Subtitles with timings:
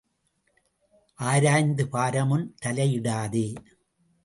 [1.19, 3.55] ஆராய்ந்து பாராமுன் தலையிடாதே.